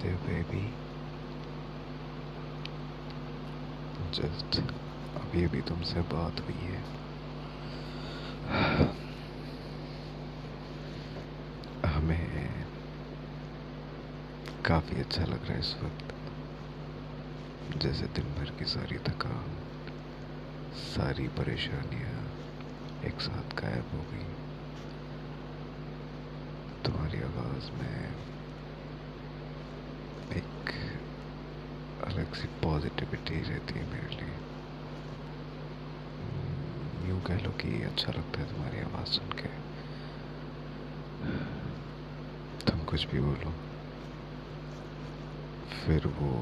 [0.00, 0.62] There, baby.
[4.14, 4.56] Just
[5.16, 6.80] अभी अभी तुमसे बात हुई है
[11.86, 12.64] हमें
[14.66, 16.06] काफ़ी अच्छा लग रहा है इस वक्त।
[17.82, 19.48] जैसे दिन भर की सारी थकान
[20.86, 22.16] सारी परेशानियाँ
[23.04, 24.30] एक साथ गायब हो गई।
[26.84, 28.01] तुम्हारी आवाज़ में
[30.32, 30.70] एक
[32.04, 34.34] अलग सी पॉजिटिविटी रहती है मेरे लिए।
[37.08, 39.48] यूँ कह लो कि अच्छा लगता है तुम्हारी आवाज़ सुन के।
[42.70, 43.52] तुम कुछ भी बोलो।
[45.72, 46.32] फिर वो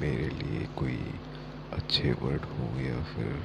[0.00, 1.14] मेरे लिए कोई
[1.72, 3.44] अच्छे वर्ड हो या फिर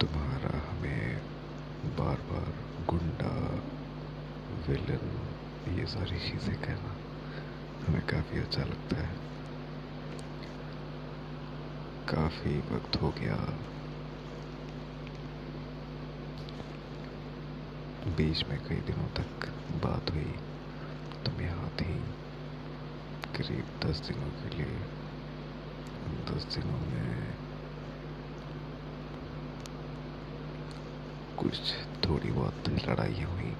[0.00, 1.16] तुम्हारा हमें
[1.98, 2.52] बार बार
[2.86, 3.34] गुंडा
[4.68, 6.96] विलन ये सारी चीज़ें कहना
[7.86, 9.08] हमें काफ़ी अच्छा लगता है।
[12.08, 13.36] काफ़ी वक्त हो गया।
[18.16, 19.48] बीच में कई दिनों तक
[19.84, 20.32] बात हुई।
[21.26, 21.94] तुम यहाँ थी।
[23.36, 24.66] करीब दस दिनों के लिए।
[26.30, 27.34] दस दिनों में
[31.38, 31.72] कुछ
[32.04, 33.54] थोड़ी बहुत लड़ाई हुई।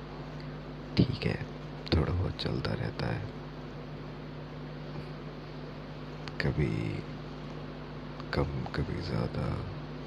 [0.97, 1.48] ठीक है।
[2.29, 3.21] बहुत चलता रहता है।
[6.41, 6.73] कभी
[8.35, 9.45] कम, कभी ज़्यादा,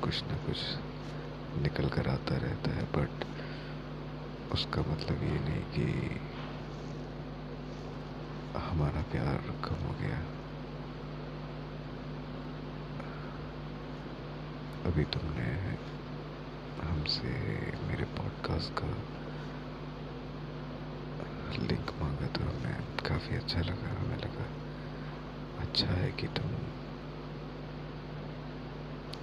[0.04, 3.26] कुछ ना कुछ निकल कर आता रहता है बट
[4.54, 5.88] उसका मतलब ये नहीं कि
[8.62, 10.20] हमारा प्यार कम हो गया।
[14.86, 15.50] अभी तुमने
[16.84, 17.34] हमसे
[17.88, 18.94] मेरे पॉडकास्ट का
[21.60, 24.50] लिंक मांगा तो हमें काफ़ी अच्छा लगा, हमें लगा
[25.58, 26.52] अच्छा है कि तुम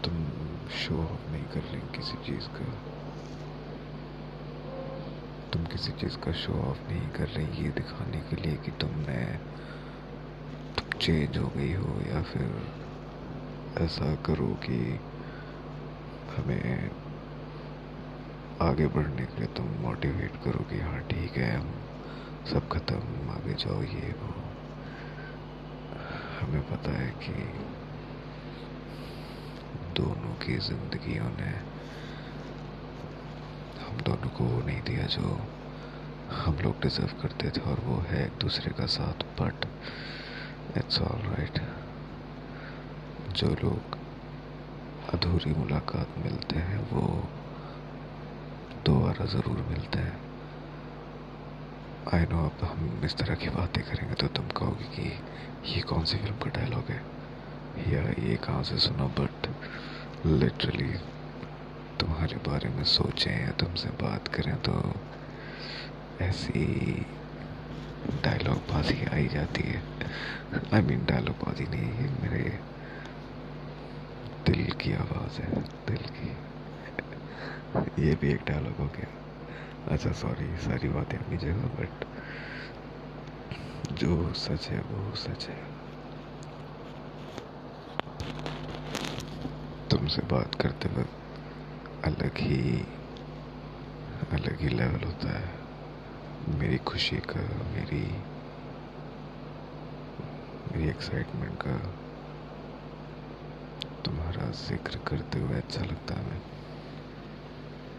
[0.05, 2.67] तुम शो ऑफ़ नहीं कर रही किसी चीज़ का।
[5.53, 9.39] तुम किसी चीज़ का शो ऑफ़ नहीं कर रही ये दिखाने के लिए कि तुमने,
[10.79, 12.73] तुम चेंज हो गई हो या फिर
[13.77, 15.01] ऐसा करो कि
[16.37, 16.91] हमें
[18.61, 21.88] आगे बढ़ने के लिए तुम मोटिवेट करो कि हाँ ठीक है, हम
[22.47, 24.33] सब ख़त्म, आगे जाओ, ये वो।
[26.39, 27.33] हमें पता है कि
[29.97, 31.53] दोनों की जिंदगियों ने
[33.81, 35.39] हम दोनों को वो नहीं दिया जो
[36.31, 39.67] हम लोग डिजर्व करते थे, और वो है एक दूसरे का साथ। बट
[40.77, 41.59] इट्स ऑल राइट
[43.37, 43.99] जो लोग
[45.15, 47.03] अधूरी मुलाकात मिलते हैं, वो
[48.87, 50.28] दोबारा ज़रूर मिलते हैं।
[52.15, 55.03] आई नो अब हम इस तरह की बातें करेंगे तो तुम कहोगे कि
[55.75, 57.01] ये कौन सी फ़िल्म का डायलॉग है?
[57.93, 59.07] या ये कहाँ से सुना?
[59.21, 59.49] बट
[60.27, 60.93] लिटरली
[62.01, 64.79] तुम्हारे बारे में सोचें या तुमसे बात करें तो
[66.21, 66.65] ऐसी
[68.25, 69.83] डायलॉग बाजी आई जाती है।
[70.75, 72.59] आई मीन डायलॉग बाजी नहीं है मेरे
[74.47, 76.29] दिल की आवाज़ है, दिल की।
[78.07, 79.18] ये भी एक डायलॉग हो गया।
[79.87, 82.05] अच्छा सॉरी सारी बातें अपनी जगह बट
[83.93, 85.57] जो सच है, वो सच है।
[89.91, 92.81] तुमसे बात करते वक्त अलग ही
[94.33, 95.57] अलग ही लेवल होता है।
[96.59, 98.05] मेरी खुशी का, मेरी
[100.73, 101.77] मेरी एक्साइटमेंट का
[104.05, 106.41] तुम्हारा ज़िक्र करते हुए अच्छा लगता है। हमें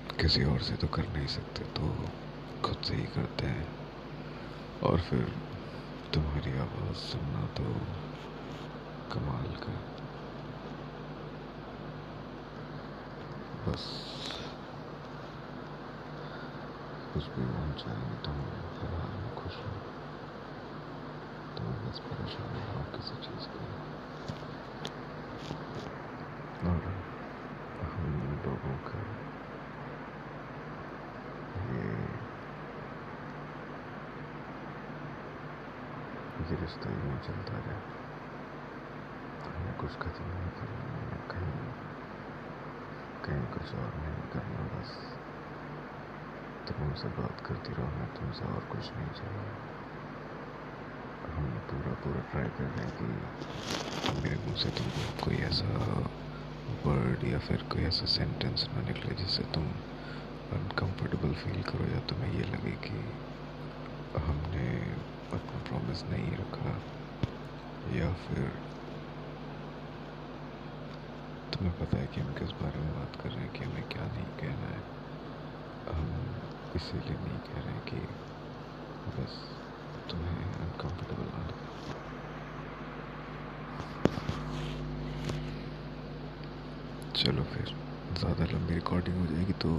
[0.09, 1.89] किसी और से तो कर नहीं सकते तो
[2.63, 3.67] खुद से ही करते हैं।
[4.83, 5.23] और फिर
[6.13, 7.63] तुम्हारी आवाज़ सुनना तो
[9.11, 9.73] कमाल का
[13.67, 13.83] बस
[17.13, 18.37] कुछ भी होना चाहिए तुम
[18.79, 19.71] फ़िलहाल में खुश हो।
[21.57, 23.65] तुम बस परेशान हो किसी चीज़ की
[26.67, 26.81] और
[27.93, 28.05] हम
[28.45, 29.01] लोगों का
[36.69, 37.81] ये रिश्ता यूँ चलता रहा।
[39.49, 41.53] हमें कुछ खत्म नहीं करना कहीं
[43.25, 44.91] कहीं कुछ और नहीं करना बस।
[46.69, 49.49] तुम हमसे बात करती रहो, मैं तुमसे और कुछ नहीं चाहिए
[51.33, 53.09] हम पूरा पूरा ट्राई कर रहे कि
[54.21, 55.69] मेरे मुँह से तुमको कोई ऐसा
[56.85, 59.65] वर्ड या फिर कोई ऐसा सेंटेंस ना निकले जिससे तुम
[60.53, 62.99] अनकंफर्टेबल फील करो या तुम्हें ये लगे कि
[64.19, 66.71] हमने अपना प्रॉमिस नहीं रखा।
[67.95, 68.47] या फिर
[71.53, 74.05] तुम्हें पता है कि हम किस बारे में बात कर रहे हैं, कि हमें क्या
[74.05, 74.83] नहीं कहना है।
[75.89, 76.41] हम
[76.75, 77.99] इसीलिए नहीं कह रहे हैं कि
[79.17, 79.37] बस
[80.09, 81.47] तुम्हें अनकम्फर्टेबल ना
[87.15, 87.73] चलो फिर,
[88.11, 89.69] ज़्यादा लंबी रिकॉर्डिंग हो जाएगी तो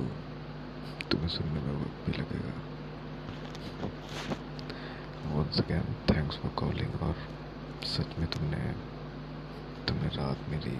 [1.11, 2.61] तुम्हें सुनने में वक्त भी लगेगा।
[5.25, 7.17] Once again thanks for calling और
[7.87, 8.73] सच में तुमने
[9.89, 10.77] तुमने रात मेरी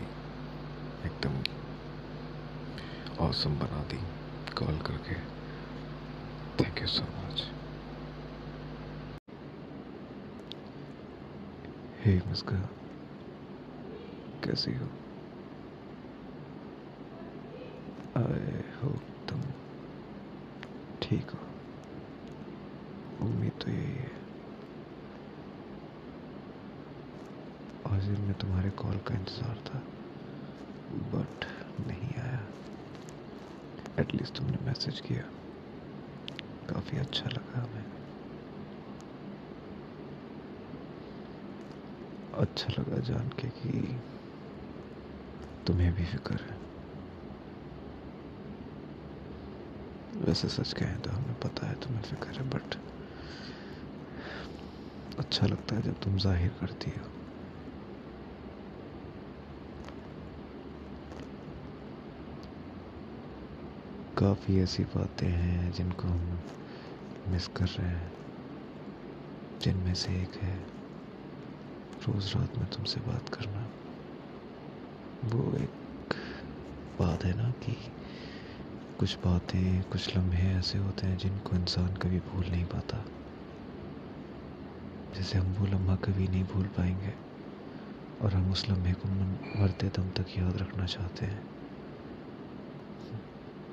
[1.07, 1.43] एकदम
[3.27, 3.99] औसम बना दी
[4.59, 5.15] कॉल करके।
[6.59, 7.43] Thank you so much
[12.05, 12.57] hey Muska
[14.45, 14.89] कैसी हो?
[18.17, 19.43] आई होप तुम
[21.03, 21.39] ठीक हो।
[23.27, 24.30] उम्मीद तो यही है।
[28.11, 29.83] आज मैं तुम्हारे कॉल का इंतज़ार था
[30.91, 31.45] बट
[31.81, 32.41] नहीं आया।
[33.99, 35.23] एटलीस्ट तुमने मैसेज किया।
[36.69, 37.85] काफ़ी अच्छा लगा हमें।
[42.33, 44.01] अच्छा लगा जान के कि
[45.67, 46.59] तुम्हें भी फ़िक्र है।
[50.15, 52.75] वैसे सच कहें तो हमें पता है तुम्हें फ़िक्र है बट
[55.19, 57.20] अच्छा लगता है जब तुम ज़ाहिर करती हो।
[64.17, 66.43] काफ़ी ऐसी बातें हैं जिनको हम
[67.29, 68.13] मिस कर रहे हैं।
[69.61, 70.67] जिनमें से एक है,
[72.01, 73.71] रोज़ रात में तुमसे बात करना।
[75.23, 75.71] वो एक
[76.99, 77.77] बात है ना कि
[78.99, 83.05] कुछ बातें, कुछ लम्हे ऐसे होते हैं जिनको इंसान कभी भूल नहीं पाता।
[85.15, 87.15] जैसे हम वो लम्हा कभी नहीं भूल पाएँगे
[88.21, 91.43] और हम उस लम्हे को मरते दम तक याद रखना चाहते हैं।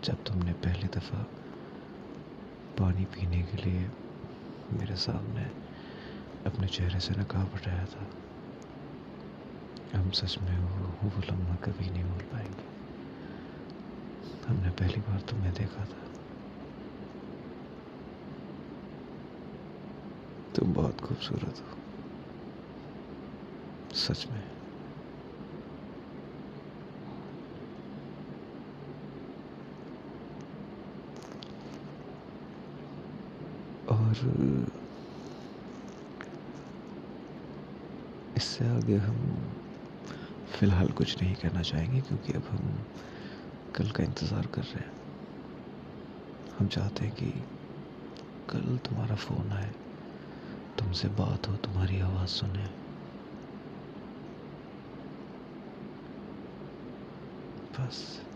[0.04, 1.26] जब तुमने पहली दफ़ा
[2.78, 3.92] पानी पीने के लिए
[4.72, 5.46] मेरे सामने
[6.46, 8.08] अपने चेहरे से नकाब हटाया था,
[9.96, 12.66] हम सच में वो वो लम्हा कभी नहीं भूल पाएँगे।
[14.48, 16.08] हमने पहली बार तुम्हें देखा था।
[20.56, 21.78] तुम बहुत खूबसूरत हो।
[23.96, 24.44] सच में
[33.88, 34.07] और
[38.36, 39.20] इससे आगे हम
[40.48, 42.86] फ़िलहाल कुछ नहीं कहना चाहेंगे क्योंकि अब हम
[43.76, 44.94] कल का इंतज़ार कर रहे हैं।
[46.60, 47.44] हम चाहते हैं कि
[48.50, 49.72] कल तुम्हारा फ़ोन आए,
[50.78, 52.68] तुमसे बात हो, तुम्हारी आवाज़ सुने।
[57.74, 58.27] बस।